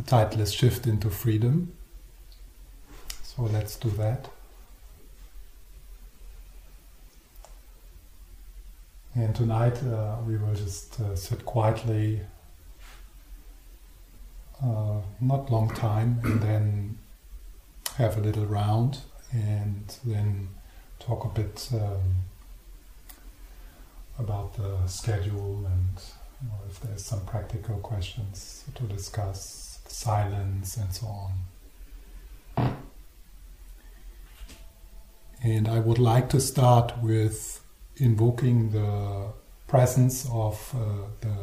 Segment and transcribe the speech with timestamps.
[0.00, 1.72] the title is Shift into Freedom.
[3.22, 4.30] So let's do that.
[9.14, 12.20] And tonight uh, we will just uh, sit quietly,
[14.64, 16.98] uh, not long time, and then
[17.96, 18.98] have a little round,
[19.32, 20.48] and then
[20.98, 22.22] talk a bit um,
[24.18, 26.02] about the schedule and
[26.40, 31.32] you know, if there's some practical questions to discuss, silence, and so on.
[35.42, 37.64] And I would like to start with
[37.96, 39.32] invoking the
[39.66, 41.36] presence of uh, the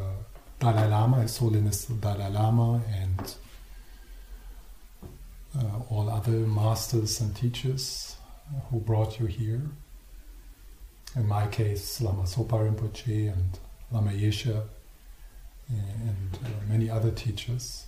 [0.60, 3.36] Dalai Lama, His Holiness the Dalai Lama, and
[5.58, 8.16] uh, all other masters and teachers
[8.70, 9.62] who brought you here.
[11.16, 13.60] In my case, Lama Zopa Rinpoche and
[13.92, 14.62] Lama Yeshe
[15.70, 17.87] and uh, many other teachers.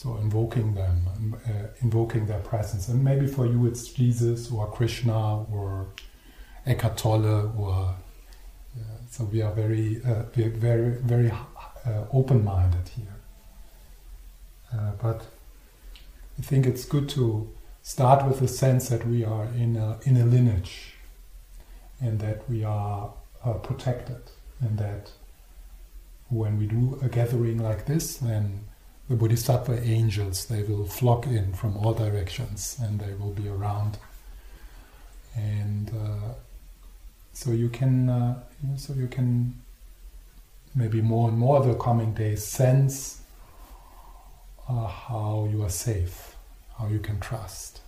[0.00, 1.50] So invoking them, uh,
[1.82, 5.88] invoking their presence, and maybe for you it's Jesus or Krishna or
[6.64, 13.16] Eckhart Tolle, or uh, so we are very, uh, very, very uh, open-minded here.
[14.72, 15.26] Uh, but
[16.38, 17.50] I think it's good to
[17.82, 20.94] start with the sense that we are in a, in a lineage,
[22.00, 23.12] and that we are
[23.44, 24.22] uh, protected,
[24.62, 25.10] and that
[26.30, 28.64] when we do a gathering like this, then
[29.10, 33.98] the Bodhisattva angels, they will flock in from all directions and they will be around.
[35.34, 36.34] And uh,
[37.32, 38.40] so you can, uh,
[38.76, 39.56] so you can
[40.76, 43.22] maybe more and more the coming days sense
[44.68, 46.36] uh, how you are safe,
[46.78, 47.80] how you can trust,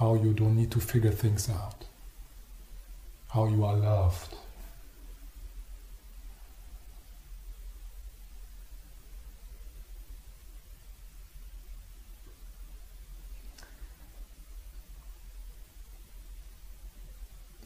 [0.00, 1.84] how you don't need to figure things out,
[3.28, 4.34] how you are loved.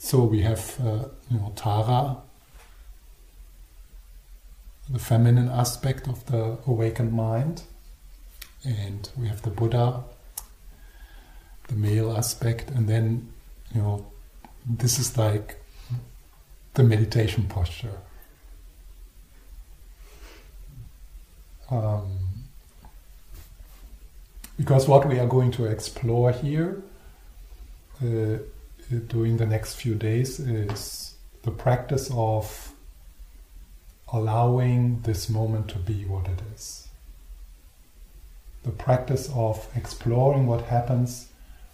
[0.07, 2.19] So we have, uh, you know, Tara,
[4.89, 7.65] the feminine aspect of the awakened mind,
[8.65, 10.05] and we have the Buddha,
[11.67, 13.33] the male aspect, and then,
[13.75, 14.07] you know,
[14.65, 15.57] this is like
[16.75, 17.99] the meditation posture.
[21.69, 22.17] Um,
[24.57, 26.81] because what we are going to explore here.
[28.01, 28.39] Uh,
[28.93, 32.73] Uh, during the next few days is the practice of
[34.13, 36.89] allowing this moment to be what it is.
[38.63, 41.29] The practice of exploring what happens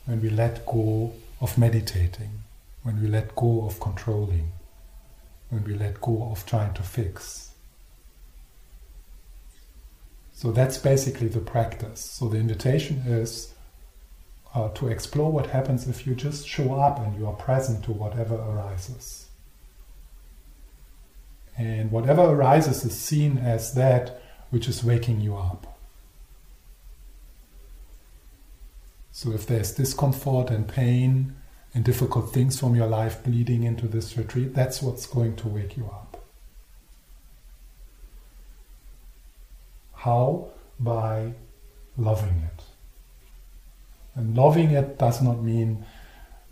[0.06, 2.42] when we let go of meditating,
[2.82, 4.52] when we let go of controlling,
[5.50, 7.52] when we let go of trying to fix.
[10.32, 12.00] So that's basically the practice.
[12.00, 13.51] So the invitation is
[14.54, 17.92] uh, to explore what happens if you just show up and you are present to
[17.92, 19.26] whatever arises.
[21.56, 25.78] And whatever arises is seen as that which is waking you up.
[29.12, 31.36] So if there's discomfort and pain
[31.74, 35.76] and difficult things from your life bleeding into this retreat, that's what's going to wake
[35.76, 36.22] you up.
[39.94, 40.48] How?
[40.80, 41.34] By
[41.96, 42.64] loving it.
[44.14, 45.84] And loving it does not mean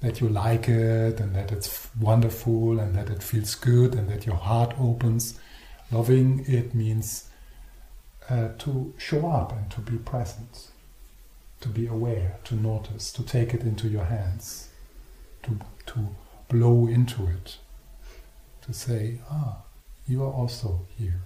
[0.00, 4.26] that you like it and that it's wonderful and that it feels good and that
[4.26, 5.38] your heart opens.
[5.90, 7.28] Loving it means
[8.28, 10.68] uh, to show up and to be present,
[11.60, 14.68] to be aware, to notice, to take it into your hands,
[15.42, 16.08] to, to
[16.48, 17.58] blow into it,
[18.62, 19.58] to say, ah,
[20.06, 21.20] you are also here.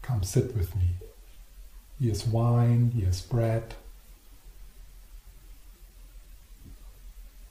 [0.00, 0.88] Come sit with me.
[2.00, 3.74] Here's wine, here's bread,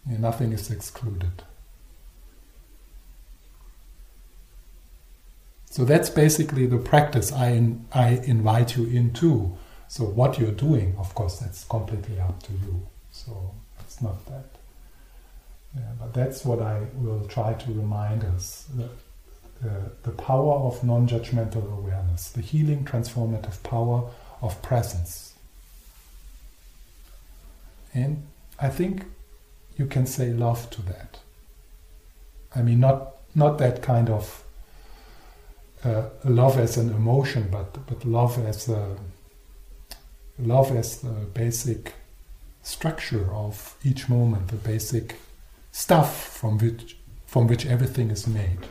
[0.07, 1.44] nothing is excluded.
[5.69, 9.58] So that's basically the practice I, in, I invite you into.
[9.87, 12.87] So what you're doing, of course, that's completely up to you.
[13.11, 14.46] So it's not that.
[15.76, 18.67] Yeah, but that's what I will try to remind us.
[18.76, 18.90] The,
[19.61, 24.09] the, the power of non-judgmental awareness, the healing transformative power
[24.41, 25.34] of presence.
[27.93, 28.23] And
[28.59, 29.05] I think
[29.78, 31.20] you can say love to that.
[32.56, 34.44] I mean, not not that kind of
[35.84, 38.97] uh, love as an emotion, but but love as a
[40.40, 41.94] love as the basic
[42.64, 45.16] structure of each moment, the basic
[45.72, 48.66] stuff from which from which everything is made.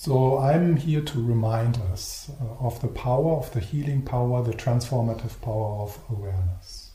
[0.00, 4.54] So I'm here to remind us uh, of the power, of the healing power, the
[4.54, 6.92] transformative power of awareness.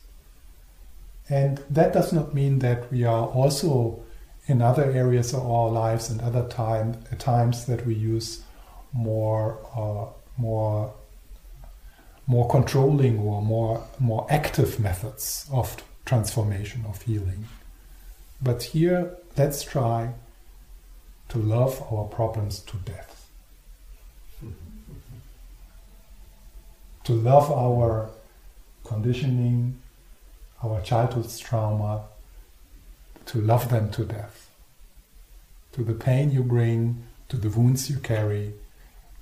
[1.28, 4.00] And that does not mean that we are also
[4.48, 8.42] in other areas of our lives and other time, times that we use
[8.92, 10.06] more, uh,
[10.36, 10.92] more,
[12.26, 15.76] more controlling or more, more active methods of
[16.06, 17.46] transformation, of healing.
[18.42, 20.12] But here, let's try
[21.28, 23.16] to love our problems to death.
[27.06, 28.10] to love our
[28.82, 29.78] conditioning,
[30.60, 32.02] our childhood's trauma,
[33.24, 34.50] to love them to death.
[35.74, 38.54] To the pain you bring, to the wounds you carry,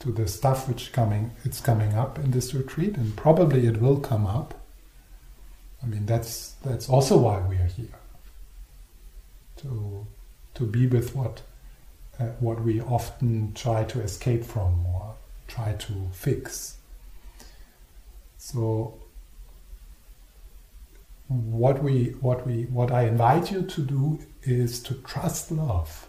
[0.00, 4.00] to the stuff which coming it's coming up in this retreat, and probably it will
[4.00, 4.54] come up.
[5.82, 7.98] I mean that's that's also why we are here.
[9.58, 10.06] To
[10.54, 11.42] to be with what
[12.18, 15.14] uh, what we often try to escape from or
[15.48, 16.76] try to fix.
[18.38, 19.00] So
[21.28, 26.06] what we what we what I invite you to do is to trust love.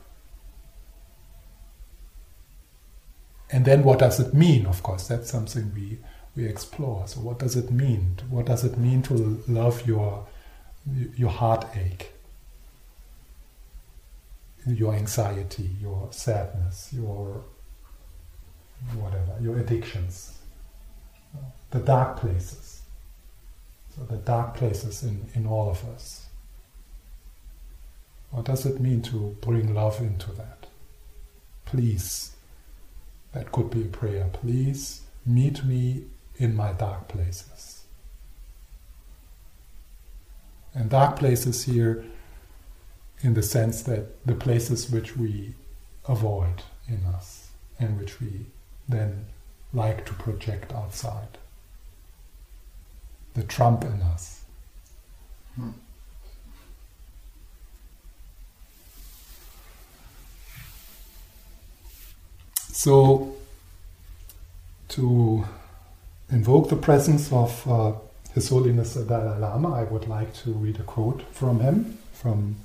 [3.52, 4.66] And then what does it mean?
[4.66, 6.00] Of course, that's something we
[6.36, 7.08] we explore.
[7.08, 8.18] So what does it mean?
[8.30, 10.28] What does it mean to love your
[11.16, 12.15] your heartache?
[14.66, 17.44] Your anxiety, your sadness, your
[18.96, 20.40] whatever, your addictions,
[21.70, 22.76] the dark places
[23.96, 26.26] so the dark places in, in all of us.
[28.32, 30.68] What does it mean to bring love into that?
[31.64, 32.36] Please,
[33.32, 34.30] that could be a prayer.
[34.34, 36.04] Please meet me
[36.38, 37.84] in my dark places.
[40.74, 42.04] And dark places here
[43.26, 45.56] in the sense that the places which we
[46.08, 47.50] avoid in us
[47.80, 48.46] and which we
[48.88, 49.26] then
[49.74, 51.40] like to project outside
[53.34, 54.44] the Trump in us.
[55.56, 55.72] Hmm.
[62.72, 63.36] So,
[64.90, 65.46] to
[66.30, 67.94] invoke the presence of uh,
[68.36, 72.58] His Holiness the Dalai Lama, I would like to read a quote from him, from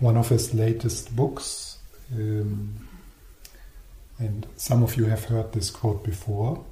[0.00, 1.78] one of his latest books.
[2.12, 2.88] Um,
[4.18, 6.64] and some of you have heard this quote before.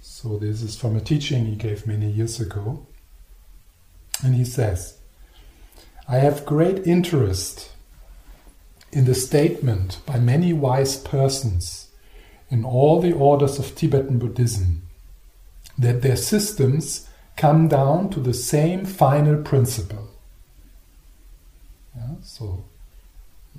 [0.00, 2.86] So, this is from a teaching he gave many years ago.
[4.22, 4.98] And he says,
[6.08, 7.72] I have great interest
[8.92, 11.88] in the statement by many wise persons
[12.50, 14.82] in all the orders of Tibetan Buddhism
[15.78, 20.01] that their systems come down to the same final principle.
[21.96, 22.64] Yeah, so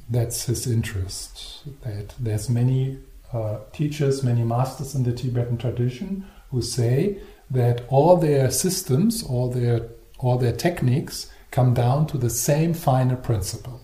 [0.09, 1.63] that's his interest.
[1.81, 2.99] That there's many
[3.31, 7.17] uh, teachers, many masters in the Tibetan tradition who say
[7.49, 9.87] that all their systems, all their,
[10.19, 13.81] all their techniques come down to the same final principle.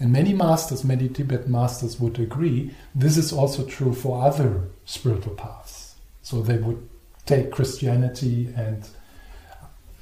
[0.00, 5.34] And many masters, many Tibetan masters would agree this is also true for other spiritual
[5.34, 5.96] paths.
[6.22, 6.88] So they would
[7.26, 8.88] take Christianity and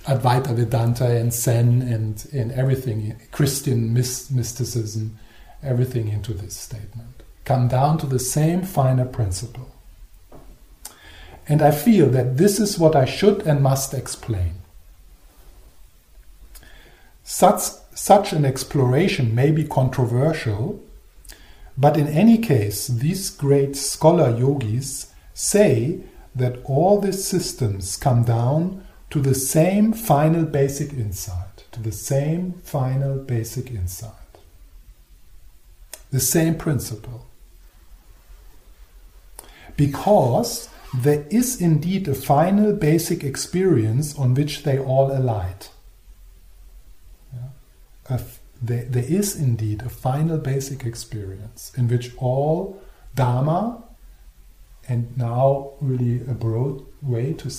[0.06, 5.19] Advaita Vedanta and Zen and, and everything, Christian mysticism,
[5.62, 7.23] everything into this statement.
[7.45, 9.69] Come down to the same final principle.
[11.49, 14.54] And I feel that this is what I should and must explain.
[17.25, 17.62] Such,
[17.95, 20.80] such an exploration may be controversial,
[21.76, 26.00] but in any case, these great scholar yogis say
[26.35, 32.54] that all these systems come down to the same final basic insight, to the same
[32.64, 34.12] final basic insight,
[36.10, 37.26] the same principle.
[39.76, 45.70] Because there is indeed a final basic experience on which they all alight.
[47.34, 48.18] Yeah?
[48.62, 52.80] there, there is indeed a final basic experience in which all
[53.14, 53.82] Dharma,
[54.88, 57.50] and now really a broad way to,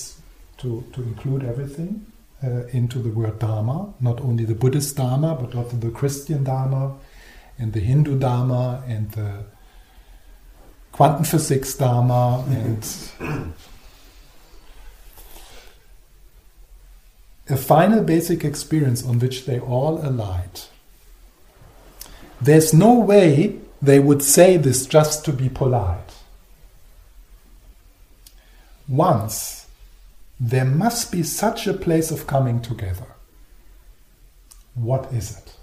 [0.57, 2.05] to, to include everything
[2.43, 6.95] uh, into the word Dharma, not only the Buddhist Dharma, but also the Christian Dharma
[7.57, 9.45] and the Hindu Dharma and the
[10.91, 13.53] quantum physics Dharma and
[17.49, 20.69] a final basic experience on which they all alight.
[22.41, 26.13] There's no way they would say this just to be polite.
[28.87, 29.66] Once,
[30.39, 33.07] there must be such a place of coming together.
[34.75, 35.55] What is it?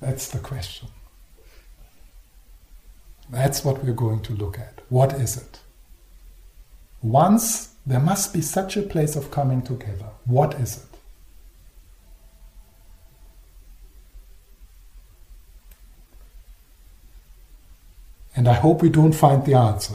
[0.00, 0.88] That's the question.
[3.30, 4.80] That's what we're going to look at.
[4.88, 5.60] What is it?
[7.02, 10.06] Once there must be such a place of coming together.
[10.24, 10.98] What is it?
[18.36, 19.94] And I hope we don't find the answer.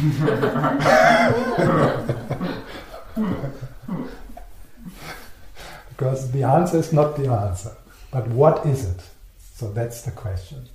[5.90, 7.76] because the answer is not the answer.
[8.10, 9.02] But what is it?
[9.38, 10.68] So that's the question.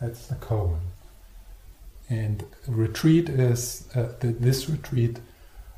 [0.00, 0.78] That's the koan.
[2.08, 5.18] And retreat is, uh, this retreat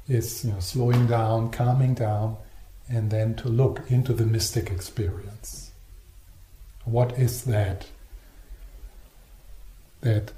[0.09, 2.37] is you know, slowing down, calming down,
[2.91, 5.71] and then to look into the mystic experience.
[6.85, 7.87] What is that?
[10.03, 10.33] That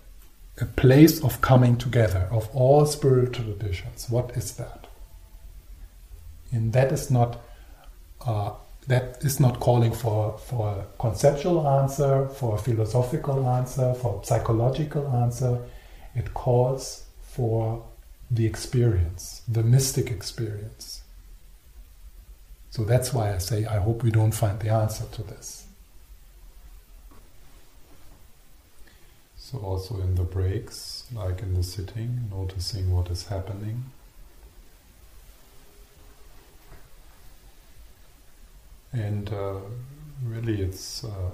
[0.61, 4.09] a place of coming together of all spiritual traditions.
[4.09, 4.87] What is that?
[6.53, 7.41] And that is not
[8.25, 8.53] uh,
[8.87, 14.27] that is not calling for for a conceptual answer, for a philosophical answer, for a
[14.27, 15.59] psychological answer.
[16.15, 17.85] It calls for
[18.31, 21.03] the experience, the mystic experience.
[22.71, 25.63] So that's why I say I hope we don't find the answer to this.
[29.55, 33.85] So, also in the breaks, like in the sitting, noticing what is happening.
[38.93, 39.61] And uh,
[40.25, 41.31] really, it's uh,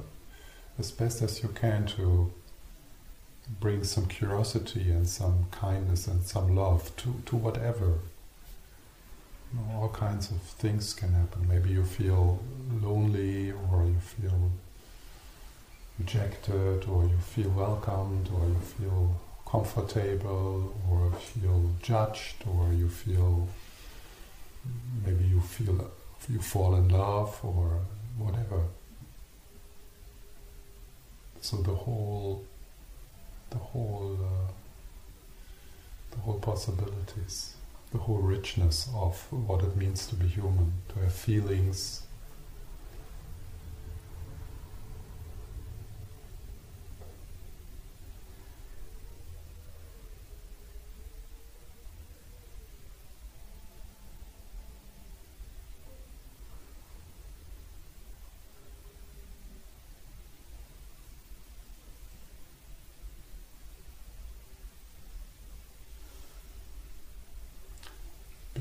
[0.78, 2.30] as best as you can to
[3.58, 8.00] bring some curiosity and some kindness and some love to, to whatever.
[9.54, 11.48] You know, all kinds of things can happen.
[11.48, 12.38] Maybe you feel
[12.82, 14.50] lonely or you feel
[16.00, 23.48] rejected or you feel welcomed or you feel comfortable or feel judged or you feel
[25.04, 25.90] maybe you feel
[26.28, 27.80] you fall in love or
[28.18, 28.60] whatever.
[31.40, 32.44] So the whole
[33.50, 34.52] the whole uh,
[36.12, 37.54] the whole possibilities
[37.92, 42.02] the whole richness of what it means to be human to have feelings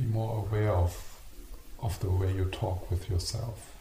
[0.09, 1.19] more aware of,
[1.89, 3.73] of the way you talk with yourself.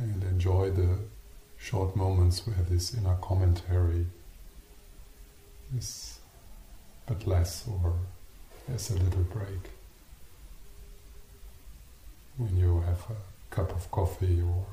[0.00, 0.98] And enjoy the
[1.58, 4.06] short moments where this inner commentary
[5.76, 6.20] is
[7.06, 7.94] but less or
[8.68, 9.77] there's a little break
[12.38, 14.64] when you have a cup of coffee or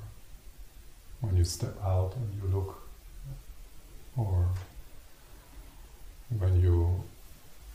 [1.22, 2.81] when you step out and you look
[4.15, 4.48] or
[6.39, 7.03] when you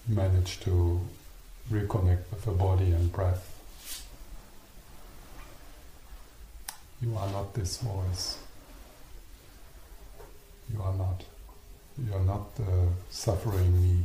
[0.08, 1.00] manage to
[1.70, 3.56] reconnect with the body and breath.
[7.02, 8.38] You are not this voice.
[10.72, 11.24] You are not.
[12.06, 14.04] You are not the suffering me.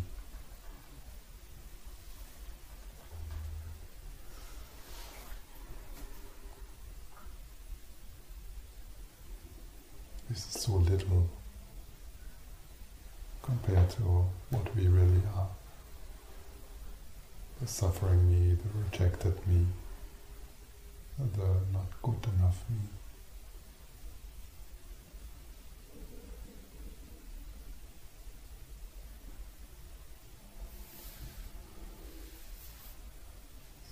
[10.36, 11.30] Is so little
[13.42, 14.02] compared to
[14.50, 15.48] what we really are.
[17.62, 19.66] The suffering me, the rejected me,
[21.18, 22.78] the not good enough me.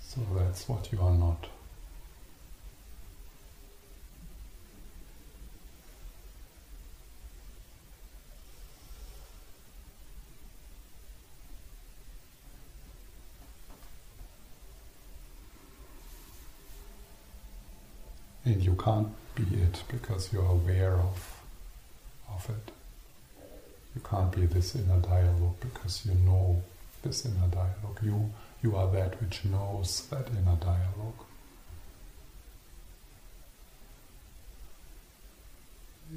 [0.06, 1.53] So that's what you are not.
[18.44, 21.42] And you can't be it because you're aware of
[22.28, 22.72] of it.
[23.94, 26.62] You can't be this inner dialogue because you know
[27.02, 28.00] this inner dialogue.
[28.02, 28.32] You
[28.62, 31.24] you are that which knows that inner dialogue.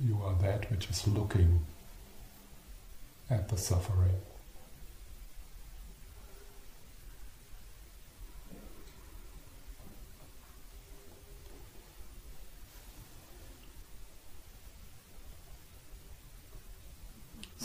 [0.05, 1.65] You are that which is looking
[3.29, 4.21] at the suffering.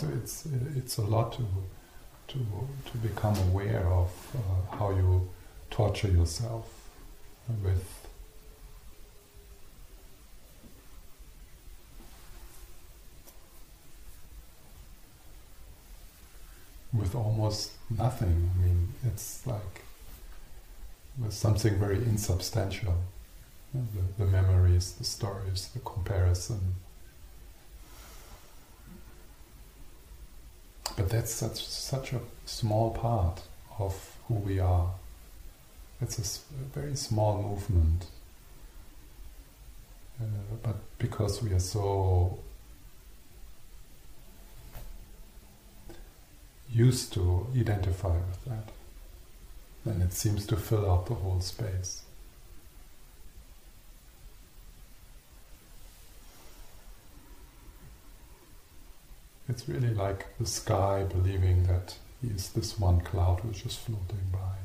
[0.03, 1.47] So it's it's a lot to
[2.29, 2.39] to
[2.91, 5.31] to become aware of uh, how you
[5.71, 6.67] torture yourself
[7.63, 8.09] with
[16.93, 18.51] with almost nothing.
[18.57, 19.85] I mean, it's like
[21.17, 22.95] with something very insubstantial.
[23.73, 26.75] The, the memories, the stories, the comparison.
[30.97, 33.43] But that's such, such a small part
[33.79, 34.91] of who we are.
[36.01, 38.07] It's a, very small movement.
[40.21, 40.25] Uh,
[40.63, 42.39] but because we are so
[46.71, 48.69] used to identify with that,
[49.85, 52.03] then it seems to fill up the whole space.
[59.53, 64.27] It's really like the sky believing that he is this one cloud which is floating
[64.33, 64.57] by.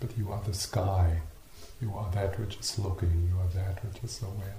[0.00, 1.20] But you are the sky,
[1.80, 4.56] you are that which is looking, you are that which is aware.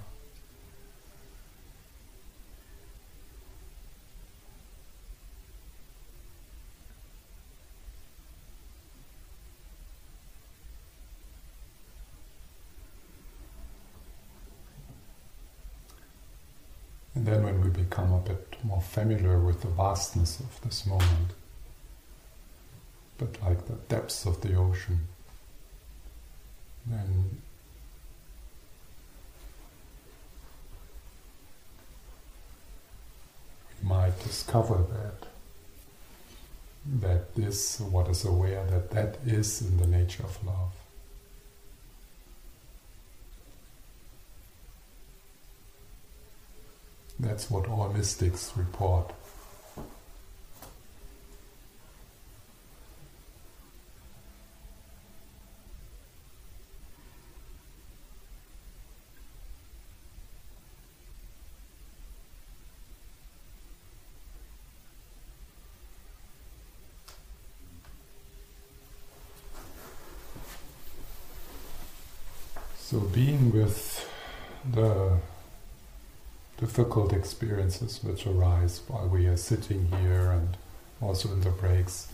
[17.25, 21.32] And then when we become a bit more familiar with the vastness of this moment,
[23.17, 25.00] but like the depths of the ocean,
[26.86, 27.41] then
[33.82, 35.27] we might discover that
[37.01, 40.85] that this, what is aware, that that is in the nature of love.
[47.25, 49.11] That's what all mystics report.
[72.77, 74.07] So being with
[74.71, 75.17] the
[76.57, 80.55] difficult experiences which arise while we are sitting here and
[81.01, 82.07] also in the breaks,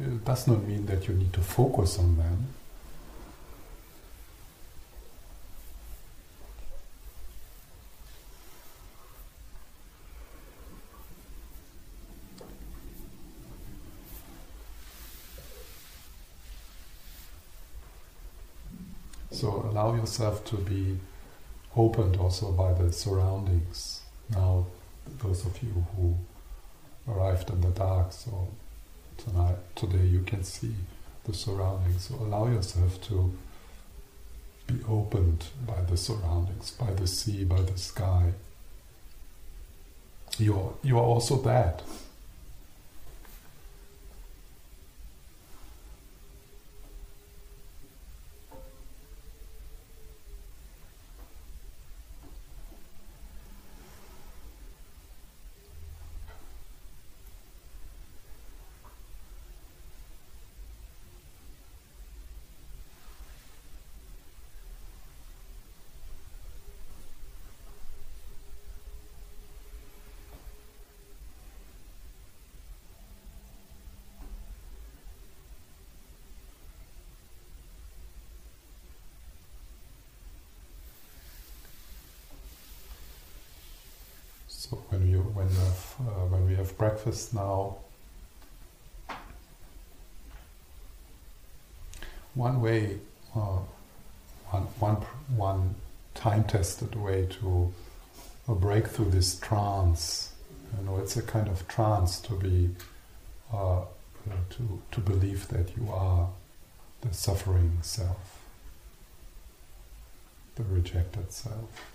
[0.00, 2.48] it does not mean that you need to focus on them.
[19.30, 20.98] So allow yourself to be
[21.76, 24.00] opened also by the surroundings.
[24.30, 24.66] Now,
[25.22, 26.16] those of you who
[27.08, 28.48] arrived in the dark, so
[29.16, 30.74] tonight, today you can see
[31.24, 32.04] the surroundings.
[32.04, 33.32] So allow yourself to
[34.66, 38.32] be opened by the surroundings, by the sea, by the sky.
[40.38, 41.82] You're, you are also that.
[84.70, 87.78] So when you when uh, when we have breakfast now,
[92.34, 93.00] one way,
[93.34, 93.58] uh,
[94.50, 94.96] one one
[95.36, 95.74] one
[96.14, 97.72] time-tested way to
[98.48, 100.32] uh, break through this trance,
[100.78, 102.70] you know, it's a kind of trance to be
[103.52, 103.82] uh,
[104.50, 106.28] to to believe that you are
[107.00, 108.38] the suffering self,
[110.54, 111.89] the rejected self.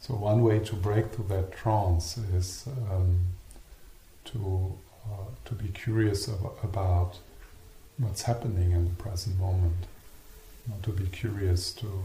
[0.00, 3.18] So one way to break through that trance is um,
[4.26, 7.18] to uh, to be curious ab- about
[7.98, 9.86] what's happening in the present moment.
[10.82, 12.04] To be curious, to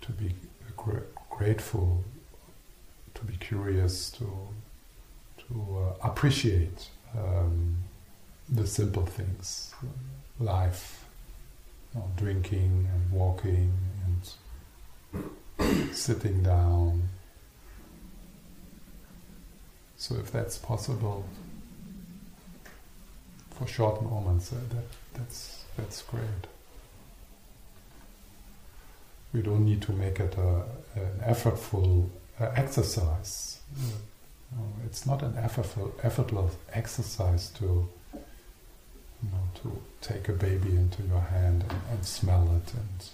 [0.00, 0.34] to be
[0.76, 2.04] gra- grateful,
[3.14, 4.26] to be curious, to
[5.46, 7.76] to uh, appreciate um,
[8.48, 9.74] the simple things,
[10.40, 11.04] life,
[11.94, 13.72] you know, drinking and walking
[14.06, 15.24] and
[15.92, 17.08] sitting down,
[20.00, 21.26] So if that's possible
[23.50, 26.46] for short moments, uh, that that's that's great.
[29.34, 30.64] We don't need to make it a,
[30.98, 32.08] an effortful
[32.40, 33.60] uh, exercise.
[34.56, 41.02] No, it's not an effortful, effortless exercise to, you know, to take a baby into
[41.02, 43.10] your hand and, and smell it and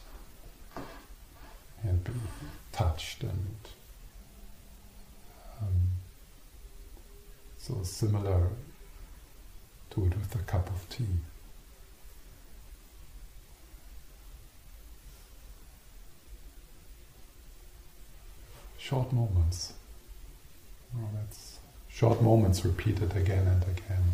[1.89, 2.13] and be
[2.73, 3.57] touched and
[5.61, 5.89] um,
[7.59, 8.49] so similar
[9.91, 11.07] to it with a cup of tea.
[18.79, 19.73] Short moments.
[20.95, 24.05] Oh, that's short moments repeated again and again.